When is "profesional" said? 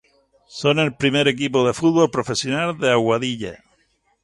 2.09-2.75